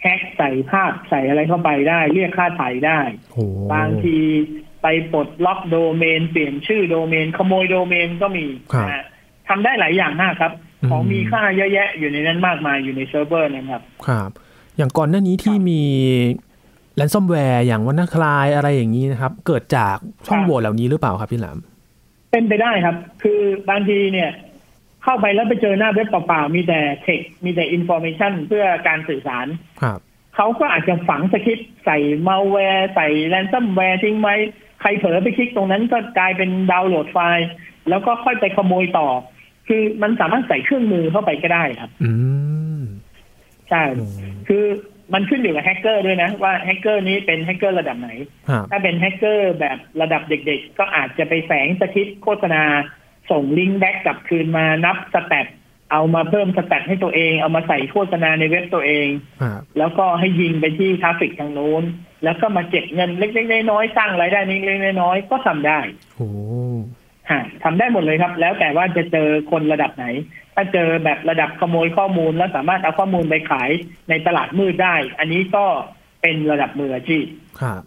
[0.02, 3.00] แฮกใส่ภาพใส่อะไรเข้าไปได้ เรียกค่าไถ่ได้
[3.32, 3.44] โอ้
[3.74, 4.18] บางที
[4.82, 8.46] ไปปลดล็อกโดเมน เปลี่ยนชื่อโดเมน ขโมยโดเมนก็มี
[8.80, 9.04] นะฮะ
[9.52, 10.52] ทำได้หลายอย่างมากครับ
[10.90, 14.30] ของมีค่าเยอะแยะอยู่ในนั้นมากมายอยู่ในเซิร์ฟเวอร์นะครับ ครับ
[14.76, 15.82] อย่างก่อนหน้านี้ที่มี
[16.96, 21.58] แ a นซอมแวร์อย่างวันนาคลายอะไรอย่างนี้นะครับ เกิดจากช่องโหว่ครับเหล่านี้หรือเปล่าครับพี่หลาม
[22.32, 24.30] เป็นไปได้ครับ คือบางทีเนี่ย
[25.02, 29.46] เข้าไปแล้วไปเจอหน้าเว็บเปล่าๆมีแต่ text มีแต่ information เพื่อการสื่อสาร
[29.82, 29.98] ครับ
[30.36, 34.34] เขาก็อาจจะฝังสคริปต์ใส่มาแวร์ใส่ ransomware ทิ้งไว้
[34.80, 37.48] ใครเผลอไปคลิกตรงนั้นก็กลายเป็นดาวน์โหลดไฟล์
[37.88, 39.08] แล้วก็ค่อยไปขโมยต่อ
[39.68, 42.12] คือมันสามารถใส่เครื่องมือเข้าไปก็ได้ครับ อื
[42.78, 42.82] ม
[43.70, 43.82] ใช่
[44.48, 44.64] คือ
[45.14, 48.10] มันขึ้นอยู่กับแฮกเกอร์ด้วยนะ ว่าแฮกเกอร์นี้เป็นแฮกเกอร์ระดับไหน
[48.48, 52.62] ครับถ้าเป็นแฮกเกอร์แบบระดับเด็กๆ ก็อาจจะไปแฝงสคริปต์โฆษณา
[53.30, 55.46] ส่ง link back กลับคืนมานับ stat
[55.92, 59.06] เอามาเพิ่ม stat ให้ตัวเอง เอามาใส่โฆษณาในเว็บตัวเอง
[59.42, 61.82] ครับแล้วก็ให้ยิงไปที่ traffic ทางโน้น
[62.24, 65.80] แล้วก็มาเก็บเงินเล็กๆน้อยๆสร้างรายได้เล็กๆน้อยๆก็ทำได้
[66.16, 67.01] โอ้ฮะ
[67.62, 70.06] ทำได้หมดเลยครับ แล้วแต่ว่าจะเจอคนระดับไหน
[70.54, 73.70] ถ้าเจอแบบระดับขโมยข้อมูลแล้วสามารถเอาข้อมูลไปขาย
[74.08, 75.64] ในตลาดมืดได้ อันนี้ก็
[76.22, 77.24] เป็นระดับมืออาชีพ
[77.60, 77.82] ครับ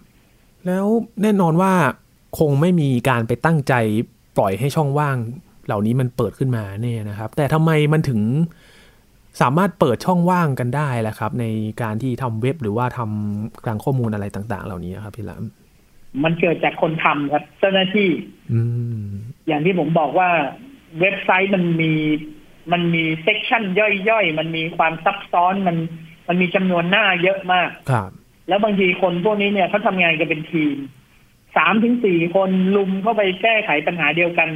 [0.65, 0.87] แล้ว
[1.21, 1.73] แน่นอนว่า
[2.39, 3.73] คงไม่มีการไปตั้งใจ
[4.37, 5.17] ปล่อยให้ช่องว่าง
[5.65, 8.21] เหล่านี้มันเปิดขึ้นมาเนี่ยนะครับ แต่ทำไมมันถึง
[9.41, 11.45] สามารถเปิดช่องว่างกันได้ล่ะครับ ใน
[11.81, 15.43] การที่ทำเว็บหรือว่าทำกลางข้อมูลอะไรต่าง ๆ เหล่านี้ครับพี่หลาม
[16.23, 18.09] มันเกิดจากคนทำครับเจ้าหน้าที่
[19.47, 20.29] อืมอย่างที่ผมบอกว่า
[20.99, 21.93] เว็บไซต์มันมี
[22.71, 23.63] มันมีเซกชัน
[24.09, 25.77] ย่อยๆ มันมีความซับซ้อนมัน
[26.27, 28.09] มันมีจำนวนหน้าเยอะมากครับ
[28.47, 30.77] แล้วบางทีคนพวกนี้เนี่ยเขาทำงานกันเป็นทีม
[31.57, 34.49] สามถึงสี่คนลุมเข้าไปแก้ไขปัญหาเดียวกัน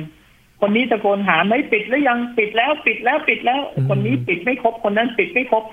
[0.62, 5.63] คนนี้ตะโกนถามไม่ปิดแล้วยังปิดแล้วปิดแล้วปิดแล้วอืมคนนี้ปิดไม่ครบคนนั้นปิดไม่ครบ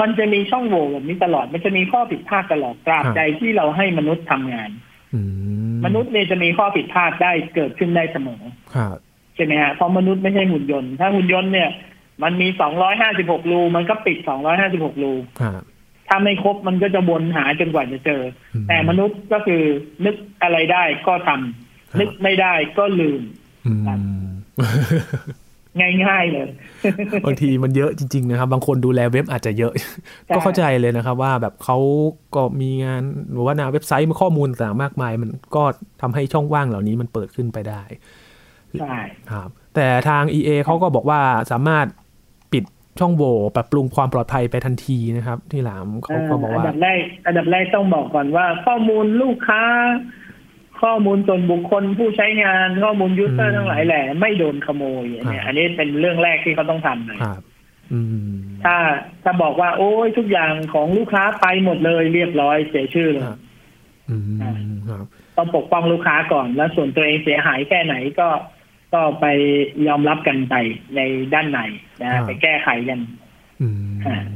[0.00, 4.70] มันจะมีช่องโหว่แบบนี้ตลอด มันจะมีข้อผิดพลาดตลอดตราบใดที่เราให้มนุษย์ทำงาน
[5.14, 5.20] อื
[5.65, 8.42] ม มนุษย์เนี่ยจะมีข้อผิดพลาดได้เกิดขึ้นได้เสมอ
[8.74, 8.96] ครับ
[9.36, 11.70] ใช่ไหมฮะเพราะมนุษย์ไม่ใช่หุ่นยนต์ถ้าหุ่นยนต์เนี่ย
[12.22, 15.62] มันมีสองร้อยห้าสิบหกรูมันก็ปิดสองร้อยห้าสิบหกรูครับ
[16.08, 18.22] ถ้าไม่ครบมันก็จะวนหาจนกว่าจะเจอ
[18.54, 19.62] อืมแต่มนุษย์ก็คือ
[20.04, 23.22] นึกอะไรได้ก็ทำครับนึกไม่ได้ก็ลืม
[23.66, 23.98] อืมครับ
[26.04, 26.48] ง่ายๆเลย
[27.24, 29.72] บางทีมันเยอะจริง ๆ นะครับ บางคนดูแลเว็บอาจจะเยอะ
[30.26, 31.78] ใช่ก็เข้าใจเลยนะครับ ว่าแบบเขา
[32.34, 35.62] ก็มีงานหรือว่าหนาเว็บไซต์มีข้อมูลต่างๆมากมาย มันก็
[36.02, 37.82] ทำให้ช่องว่างเหล่านี้มันเปิดขึ้นไปได้
[38.80, 38.96] ใช่
[39.32, 41.20] ครับแต่ทาง EA เขาก็บอกว่า
[41.52, 41.86] สามารถ
[42.52, 42.64] ปิด
[43.00, 49.62] ช่องโหว่ปรับปรุงความปลอดภัยไปทันทีนะครับ ที่หลามเขาก็บอกอัว่านดับแรกอันดับแรกต้องบอกก่อนว่า ข้อมูลลูกค้า
[50.82, 57.42] ข้อมูลส่วนบุคคลผู้ใช้งานข้อมูลยูเซออืร์มทั้งหลายแหละไม่โดนขโมยอันเนี่ยครับอันนี้เป็นเรื่องแรกที่เขาต้องทำเลยครับ
[57.92, 58.00] อื
[58.32, 58.34] ม
[58.64, 58.76] ถ้า
[59.24, 63.38] ถ้าบอกว่า โอ้ยทุกอย่างของลูกค้าไปหมดเลยเรียบร้อยเสียชื่อเลยครับ
[64.10, 64.24] อืม
[64.88, 65.04] ครับ
[65.36, 68.28] ต้องปกป้องลูกค้าก่อนแล้วส่วนตัวเองเสียหายแค่ไหนก็
[68.92, 69.26] ก็ไป
[69.86, 70.54] ยอมรับกันไป
[70.96, 71.00] ใน
[71.34, 71.60] ด้านใน
[72.02, 73.00] นะฮะไปแก้ไขกัน
[73.60, 74.35] อืมอ่าค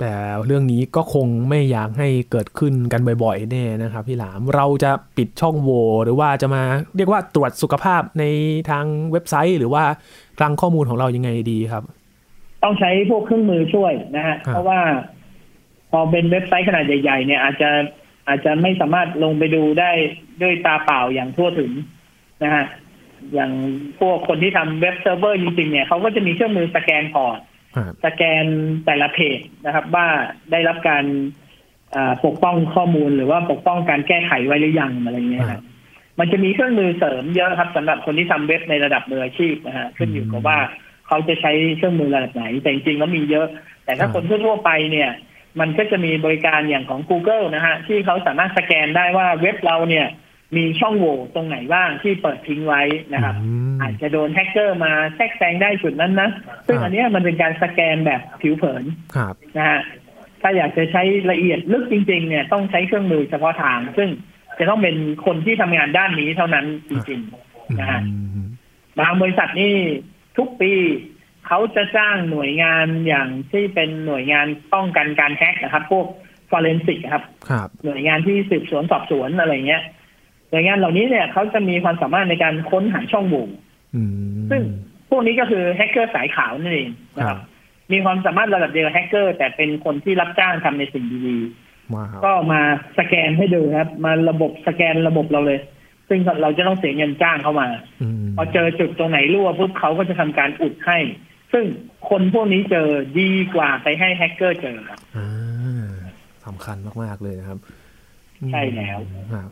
[0.00, 0.12] แต่
[0.46, 6.62] เรื่องนี้ก็คงไม่อยากให้เกิดขึ้นกันบ่อยๆแน่นะครับพี่หลามเราจะปิดช่องโหว่หรือว่าจะมา
[6.96, 8.24] เรียกว่าตรวจสุขภาพใน
[8.70, 9.84] ทางเว็บไซต์ หรือว่า
[10.38, 11.82] คลังข้อมูลของเรายังไงดีครับ
[12.62, 14.80] ต้องใช้พวกเครื่องมือช่วยนะฮะครับเพราะว่า
[15.90, 17.70] พอเป็นเว็บไซต์ขนาดใหญ่ๆเนี่ยอาจจะ
[18.28, 19.90] อาจจะไม่สามารถลงไปดูได้
[20.42, 21.72] ด้วยตาเปล่าอย่างทั่วถึง
[22.44, 22.64] นะฮะ
[23.34, 23.50] อย่าง
[24.00, 27.53] พวกคนที่ทำ web server จริงๆเนี่ยเขาก็จะมีเครื่องมือสแกน port ครับ
[28.04, 28.46] สแกน
[28.86, 30.06] แต่ละเพจนะครับ ว่า
[30.50, 31.04] ได้รับการ
[31.94, 35.62] อ่าปกป้องข้อมูลหรือว่าปกป้องการแก้ไขไว้หรือยังอะไรเงี้ยครับ
[36.18, 40.58] มันจะมีเครื่องมือเสริมเยอะครับสำหรับคนที่ทำเว็บในระดับมืออาชีพนะฮะขึ้นอยู่กับว่า
[41.06, 43.46] เขาจะใช้เครื่องมือระดับไหน แต่จริงๆแล้วมีเยอะ
[43.84, 45.10] แต่ถ้าคนทั่วๆไปเนี่ย
[45.60, 50.06] มันก็จะมีบริการอย่างของ Google นะฮะที่เขาสามารถสแกนได้ว่าเว็บเราเนี่ย
[50.56, 52.82] มีช่องโหว่ตรงไหนบ้างที่เปิดทิ้งไว้
[53.14, 56.30] นะครับอืมอาจจะโดนแฮกเกอร์มาแทรกแซงได้จุดนั้นนะ
[56.66, 58.84] ซึ่งครับอันเนี้ยมันเป็นการสแกนแบบผิวเผิน
[59.16, 59.80] ครับนะฮะ
[60.42, 64.08] ถ้าอยากจะใช้ละเอียดลึกจริง ๆ เนี่ยต้องใช้เครื่องมือเฉพาะทาง ซึ่ง
[64.58, 68.46] จะต้องเป็นคนที่ทำงานด้านนี้เท่านั้นจริงๆนะฮะอืม
[68.98, 69.74] บางบริษัทนี่
[70.38, 70.72] ทุกปี
[71.46, 76.06] เขาจะจ้างหน่วยงานอย่างที่เป็นหน่วยงานป้องกันการแฮกนะครับ พวก
[76.50, 79.82] forensic ครับครับหน่วยงานที่สืบสวนสอบสวนอะไรเงี้ย
[80.50, 83.46] หน่วยงานเหล่านี้เนี่ยเขาจะมีความสามารถในการค้นหาช่องโหว่
[83.94, 84.62] อืมซึ่ง
[85.10, 87.42] พวกนี้ก็คือแฮกเกอร์สายขาวนั่นเองนะคครัรับบ
[87.92, 91.38] มีความสามารถระดับเดียวกับแฮกเกอร์ แต่เป็นคนที่รับจ้างทำในสิ่งดี
[91.94, 92.60] มาครับๆก็มา
[92.98, 95.60] สแกนให้ดูครับ มาระบบสแกนระบบเราเลย
[96.08, 97.68] ซึ่งเราจะต้องเสียเงินจ้างเข้ามา
[98.02, 100.98] อืมพอเจอจุดตรงไหนรั่วปุ๊บเขาก็จะทำการอุดให้
[101.52, 101.64] ซึ่ง
[102.10, 102.88] คนพวกนี้เจอ
[103.20, 105.92] ดีกว่าไปให้แฮกเกอร์เจอครับอ่า
[106.46, 107.58] สำคัญมาก ๆ เลยนะครับ
[108.52, 108.98] ใช่แล้ว
[109.34, 109.50] ครับ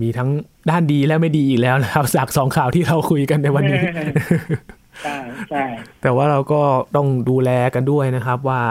[0.00, 0.30] มีทั้ง
[0.70, 3.82] ด้านดีและไม่ดีอีกแล้วนะครับจากสองข่าวที่เราคุยกันในวันนี้
[5.04, 5.18] ใช่
[5.50, 5.64] ใช่
[6.02, 6.60] แต่ว่าเราก็
[6.96, 8.62] ต้องดูแลกันด้วยนะครับว่า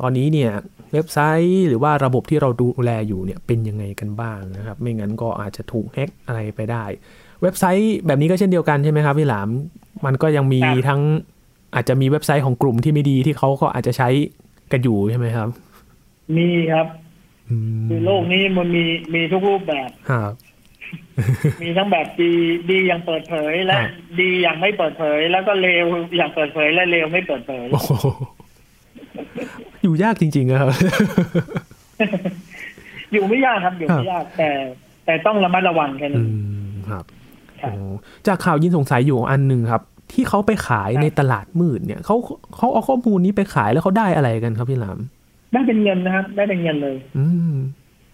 [0.00, 0.52] ตอนนี้เนี่ย
[0.92, 6.84] เว็บไซต์หรือว่าระบบที่เราดูแลอยู่เนี่ยเป็นยังไงกันบ้างนะครับ ไม่งั้นก็อาจจะถูกแฮกอะไรไปได้
[7.42, 9.48] เว็บไซต์แบบนี้ก็เช่นเดียวกันใช่ไหมครับพี่หลาม
[10.06, 11.00] มันก็ยังมีทั้ง
[11.74, 14.08] อาจจะมีเว็บไซต์ของกลุ่มที่ไม่ดีที่เขาก็อาจจะใช้
[14.72, 15.48] กันอยู่ใช่ไหมครับ
[16.36, 17.01] มีครับอืม
[17.88, 18.84] คือโลกนี้มันมี
[19.14, 20.32] มีทุกรูปแบบครับ
[21.62, 22.30] มีทั้งแบบดี
[22.70, 25.86] ดีอย่างเปิดเผยและครับดีอย่างไม่เปิดเผย แล้วก็เลว
[26.16, 27.92] อย่างเปิดเผยและเลวไม่เปิดเผยโอ้โห
[29.82, 30.68] อยู่ยากจริงๆนะครับ
[33.12, 34.50] อยู่ไม่ยากครับอยู่ไม่ยากแต่
[35.06, 36.28] แต่ต้องระมัดระวังแค่อืนั้น
[36.72, 37.04] มครับ
[37.62, 37.90] ครับโอ้
[38.26, 42.16] จากข่าวยินสงสัยอยู่อันหนึ่งครับ ที่เขาไปขายครับในตลาดมืดเนี่ยเขา
[42.56, 44.98] เขาเอาข้อมูลนี้ไปขายแล้วเขาได้อะไรกันครับพี่หลาม
[45.52, 47.54] ได้เป็นเงินนะครับ ได้เป็นเงินเลย อืม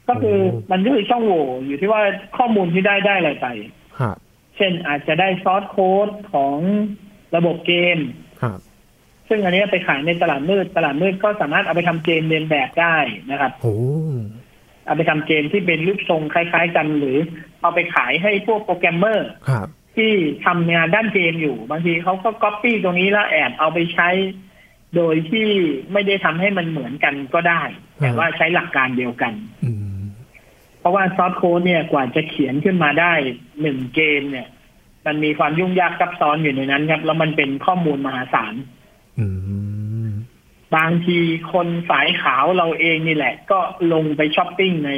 [0.09, 2.01] ก็คือโอ้มันก็คือช่องโหว่อยู่ที่ว่า
[2.37, 3.47] ข้อมูลที่ได้ได้อะไรไป
[3.99, 4.17] ครับ
[4.57, 6.59] เช่นอาจจะได้ซอสโค้ดของ
[7.37, 7.99] ระบบเกม
[8.43, 8.59] ครับ
[9.29, 12.97] ซึ่งอันนี้ไปขายในตลาดมืด ตลาดมืดก็สามารถเอาไปทำเกมเรียนแบบได้
[13.31, 13.77] นะครับโอ้
[14.87, 17.19] เอาไปทำเกมที่เป็นรูปทรงคล้าย ๆ กัน หรือ
[17.61, 20.13] เอาไปขายให้พวกโปรแกรมเมอร์ครับที่
[20.47, 24.09] ทำงานด้านเกมอยู่ บางทีเขาก็ก๊อปปี้ตรงนี้แล้วแอบเอาไปใช้
[24.97, 25.49] โดยที่
[25.93, 27.63] ไม่ได้ทำให้มันเหมือนกันก็ได้
[28.01, 29.33] แต่ว่าใช้หลักการเดียวกัน
[29.65, 30.01] อืม
[30.79, 33.13] เพราะว่า source code เนี่ยกว่าจะเขียนขึ้นมาได้
[33.63, 34.49] หนึ่งเกมเนี่ย
[35.07, 38.55] มันมีความยุ่งยากซับซ้อนอยู่ในนั้นครับ แล้วมันเป็นข้อมูลมหาศาล
[39.19, 39.27] อื
[40.07, 40.09] ม
[40.77, 41.19] บางที
[41.53, 43.59] คนสายขาวเราเองนี่แหละ ก็
[43.93, 44.93] ลงไปช้อปปิ้งใน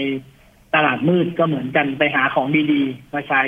[0.75, 3.43] ตลาดมืดก็เหมือนกันไปหาของดีๆ มาใช้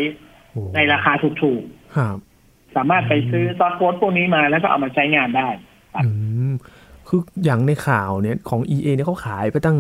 [0.51, 1.63] โอ้ในราคาถูก
[1.97, 5.49] ครับๆสามารถไปซื้อ source code พวกนี้มาแล้วก็เอามาใช้งานได้
[5.97, 6.09] อื
[6.51, 6.53] ม
[7.09, 9.79] คืออย่างในข่าวเนี่ยของ EA เนี่ยเขาขายไปตั้ง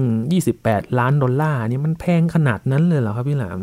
[0.48, 3.61] 28 ล้านดอลลาร์เนี่ยมันแพงขนาดนั้นเลยเหรอครับพี่หลาม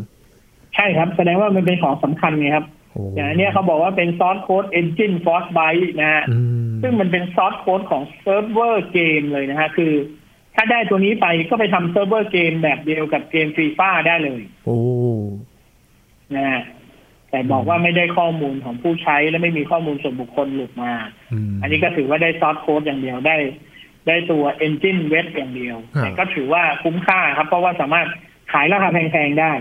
[0.75, 9.93] ใช่ครับ แสดงว่ามันเป็นของสำคัญไงครับโอ้อย่างอันเนี้ยเขาบอกว่าเป็นซอสโค้ด Engine Force Byte นะฮะอืมซึ่งมันเป็น source code ของเซิร์ฟเวอร์เกมเลยนะฮะ คือ
[10.55, 14.79] ถ้าได้ตัวนี้ไปก็ไปทำเซิร์ฟเวอร์เกมแบบเดียวกับเกมฟรีฟ้าได้เลย โอ้
[16.35, 16.61] นะฮะ
[17.31, 20.93] แต่บอกว่าไม่ได้ข้อมูลของผู้ใช้และไม่มีข้อมูลส่วนบุคคลหลุดมา
[21.61, 23.37] อันนี้ก็ถือว่าได้ source code อย่างเดียวได้
[24.07, 28.07] ได้ตัว engine เว็บอย่างเดียว แต่ก็ถือว่าคุ้มค่าครับ เพราะว่าสามารถ
[28.53, 29.51] ขายราคาแพงๆได้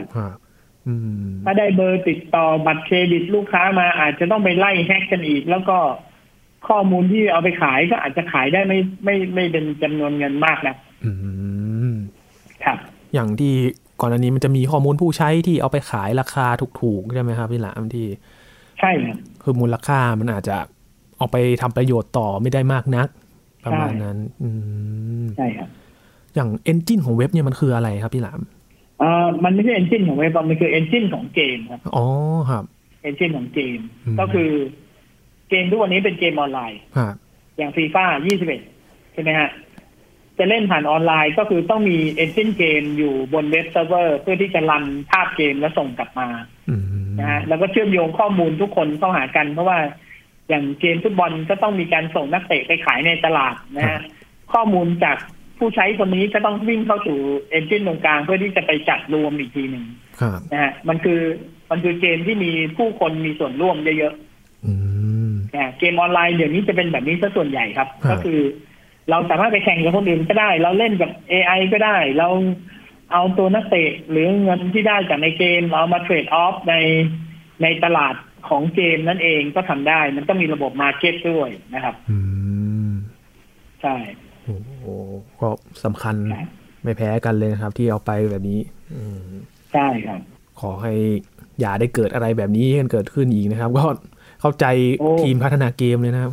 [1.45, 5.79] ถ้าได้เบอร์ติดต่อบัตรเครดิตลูกค้ามาอาจจะต้องไปไล่แฮกกันอีก แล้วก็
[6.69, 10.77] ข้อมูลที่เอาไปขายก็อาจจะขายได้ไม่ไม่ไม่เป็นจำนวนเงินมากนะ
[12.65, 12.79] ครับ
[13.15, 13.55] อย่างที่
[14.01, 16.47] ก่อนอันนี้มันจะมีข้อมูลผู้ใช้ที่เอาไปขายราคา
[16.81, 18.07] ถูกๆใช่ไหมครับพี่หลามที่
[18.81, 18.91] ใช่
[19.43, 20.57] คือมูลค่ามันอาจจะ
[21.19, 23.09] เอาไปทำประโยชน์ต่อไม่ได้มากนัก
[23.65, 24.17] ประมาณนั้น
[25.37, 25.69] ใช่ครับ
[26.35, 28.41] อย่าง engine ของเว็บเนี่ยมันคืออะไรครับพี่หลาม
[29.03, 32.07] อ่ามันไม่ใช่ engine ของเว็บมันคือ engine ของเกมครับอ๋อ
[32.51, 32.65] ครับ
[33.03, 33.79] engine ของเกม
[34.21, 34.51] ก็คือ
[35.49, 36.81] เกมทุกวันนี้เป็นเกมออนไลน์
[37.59, 38.05] อย่างฟีฟ่า
[38.59, 39.49] 21ใช่ไหมฮะ
[40.39, 46.29] จะเล่นผ่านออนไลน์ก็คือต้องมี engine เกมอยู่บนเว็บเซิร์ฟเวอร์เพื่อที่จะ run ภาพเกมแล้วส่งกลับมา
[47.21, 49.79] นะฮะแล้วก็เชื่อมโยงข้อมูลทุกคนเข้าหากัน เพราะว่า
[50.49, 54.01] อย่างเกมฟุตบอลก็ต้องมีการส่งนักเตะไปขายในตลาดนะฮะ
[54.53, 55.17] ข้อมูลจาก
[55.59, 57.19] ผู้ใช้คนนี้จะต้องวิ่งเข้าสู่
[57.51, 59.85] เอนจินตรงกลางเพื่อที่จะไปจัดรวมอีกทีหนึ่ง
[60.53, 61.21] นะฮะมันคือ
[61.71, 68.41] มันคือเกมที่มีผู้คนมีส่วนร่วมเยอะๆเกมออนไลน์เดี๋ยวนี้จะเป็นแบบนี้ซะส่วนใหญ่ครับ ก็คือ
[69.11, 72.29] เราสามารถไปแข่งกับคนอื่นก็ได้ เราเล่นกับ AI ก็ได้ เรา
[73.13, 76.75] เอาตัวนักเตะหรือเงินที่ได้จากในเกมเอามาเทรดออฟใน
[77.63, 78.15] ในตลาด
[78.49, 81.95] ของเกมนั่นเองก็ทำได้ มันต้องมีระบบมาเก็ตด้วยนะครับ
[83.83, 83.97] ใช่
[84.45, 84.87] โอ้โห
[85.41, 85.49] ก็
[85.85, 86.15] สำคัญ
[86.83, 88.61] ไม่แพ้กันเลยนะครับ ที่เอาไปแบบนี้
[89.73, 90.21] ใช่ครับ
[90.61, 90.93] ขอให้
[91.61, 93.85] อย่าได้เกิดอะไรแบบนี้กันเกิดขึ้นอีกนะครับ ก็
[94.41, 94.67] เข้าใจ
[95.23, 96.33] ทีมพัฒนาเกมเลยนะครับ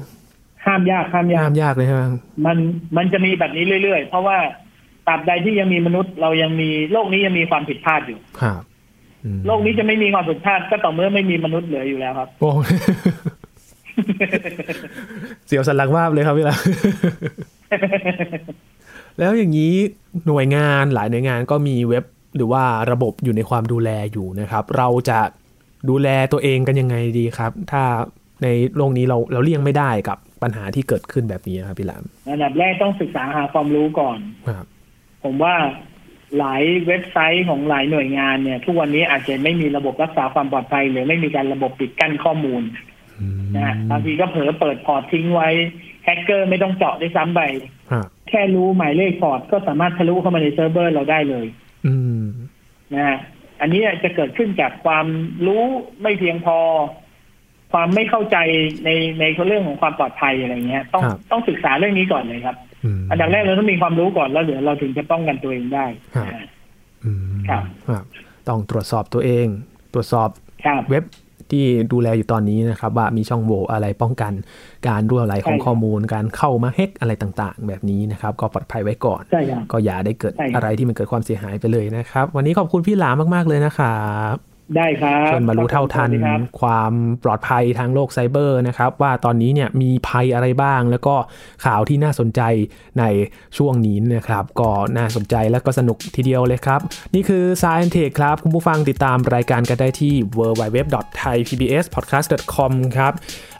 [0.67, 2.03] ห้ามยากห้ามยากห้ามยากเลยใช่ไหม
[2.45, 2.57] มัน
[2.97, 4.37] มันจะมีแบบนี้เรื่อยๆ เพราะว่า
[5.07, 8.61] ตราบใดที่ยังมีมนุษย์เรายังมีโลกนี้ยังมีความผิดพลาดอยู่ครับ
[9.47, 12.49] โลกนี้จะไม่มีความผิดพลาดก็ต่อเมื่อไม่มีมนุษย์เหลืออยู่แล้วครับโอ้
[15.47, 16.57] เสียวสันหลังมากเลยครับพี่ละ
[19.19, 19.73] แล้วอย่างนี้
[20.27, 25.19] หน่วยงานหลายหน่วยงานก็มีเว็บหรือว่าระบบอยู่ในความดูแลอยู่นะครับ เราจะ
[25.89, 27.83] ดูแลตัวเองกันยังไงดีครับ ถ้า
[28.43, 34.65] ในโลกนี้เราเราเลี่ยงไม่ได้กับ ปัญหาที่เกิดขึ้นแบบนี้ครับพี่หลามอันดับแรกต้องศึกษาหาความรู้ก่อนครับ
[35.23, 35.55] ผมว่า
[36.39, 42.63] หลายเว็บไซต์ของหลายหน่วยงานเนี่ย ทุกวันนี้อาจจะไม่มีระบบรักษาความปลอดภัย หรือไม่มีการระบบปิดกั้นข้อมูล
[43.57, 45.49] นะบางทีก็เผลอเปิด port ทิ้งไว้
[46.03, 47.41] แฮกเกอร์ไม่ต้องเจาะได้ซ้ำไป
[48.29, 51.45] แค่รู้หมายเลข port ก็สามารถทะลุเข้ามาในเซิร์ฟเวอร์เราได้เลย
[52.95, 53.17] นะ
[53.61, 55.05] อันนี้จะเกิดขึ้นจากความ
[55.45, 55.63] รู้
[56.01, 56.57] ไม่เพียงพอ
[57.73, 58.37] ความไม่เข้าใจ
[58.85, 62.55] ในในเรื่องของความปลอดภัยอะไรเงี้ย ต้องต้องศึกษาเรื่องนี้ก่อนเลยครับ
[63.11, 65.85] อันดับแรกเราต้องมีความรู้ก่อนแล้วเดี๋ยวเราถึงจะป้องกันตัวเองได้
[67.49, 68.03] ครับ
[68.47, 69.47] ต้องตรวจสอบตัวเอง
[69.93, 70.29] ตรวจสอบ
[70.89, 71.03] เว็บ
[71.51, 74.33] ที่ดูแลอยู่ตอนนี้นะครับ ว่ามีช่องโหว่อะไรป้องกัน
[74.87, 79.21] การรั่วไหลของข้อมูลการเข้ามาเฮกอะไรต่างๆ แบบนี้นะครับ ก็ปลอดภัยไว้ก่อน
[79.71, 83.99] ก็อย่าได้เกิดอะไรที่มันเกิดความเสียหายไปเลยนะครับ วันนี้ขอบคุณพี่หลามากๆเลยนะครั
[84.33, 86.09] บ ได้ครับจนมารู้เท่าทัน
[86.59, 91.15] ความปลอดภัยทางโลกไซเบอร์นะครับ ว่าตอนนี้เนี่ยมีภัยอะไรบ้าง แล้วก็
[91.65, 92.41] ข่าวที่น่าสนใจ
[92.99, 93.03] ใน
[93.57, 96.79] ช่วงนี้นะครับ ก็น่าสนใจและก็สนุกทีเดียวเลยครับ
[97.13, 103.13] นี่คือ Science Tech ครับ คุณผู้ฟังติดตามรายการกันได้ที่ www.thaipbspodcast.com ครับ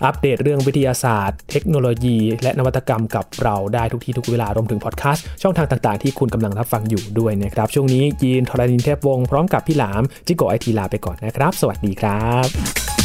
[0.03, 13.04] อัปเดตเรื่องวิทยาศาสตร์ เทคโนโลยี และนวัตกรรมกับเราได้ทุกที่ทุกเวลารวมถึงพอดแคสต์ช่องทางต่างๆ ที่คุณกำลังรับฟังอยู่ด้วยนะครับ ช่วงนี้ยีนทรณินเทพวงศ์พร้อมกับพี่หลามจิโกไอทีลาไปก่อนนะครับ สวัสดีครับ